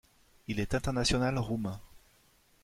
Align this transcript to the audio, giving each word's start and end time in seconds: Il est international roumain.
Il 0.47 0.59
est 0.59 0.73
international 0.73 1.37
roumain. 1.37 1.79